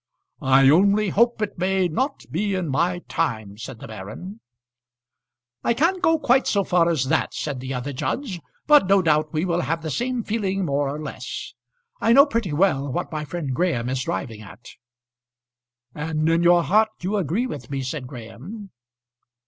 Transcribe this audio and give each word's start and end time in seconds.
"I 0.41 0.67
only 0.67 1.09
hope 1.09 1.43
it 1.43 1.59
may 1.59 1.87
not 1.87 2.25
be 2.31 2.55
in 2.55 2.69
my 2.69 3.03
time," 3.07 3.59
said 3.59 3.77
the 3.77 3.87
baron. 3.87 4.39
"I 5.63 5.75
can't 5.75 6.01
go 6.01 6.17
quite 6.17 6.47
so 6.47 6.63
far 6.63 6.89
as 6.89 7.03
that," 7.09 7.35
said 7.35 7.59
the 7.59 7.75
other 7.75 7.93
judge. 7.93 8.41
"But 8.65 8.87
no 8.87 9.03
doubt 9.03 9.31
we 9.31 9.45
all 9.45 9.59
have 9.61 9.83
the 9.83 9.91
same 9.91 10.23
feeling 10.23 10.65
more 10.65 10.89
or 10.89 10.99
less. 10.99 11.53
I 11.99 12.13
know 12.13 12.25
pretty 12.25 12.51
well 12.51 12.91
what 12.91 13.11
my 13.11 13.25
friend 13.25 13.53
Graham 13.53 13.89
is 13.89 14.01
driving 14.03 14.41
at." 14.41 14.69
"And 15.93 16.27
in 16.27 16.41
your 16.41 16.63
heart 16.63 16.89
you 17.01 17.17
agree 17.17 17.45
with 17.45 17.69
me," 17.69 17.83
said 17.83 18.07
Graham. 18.07 18.71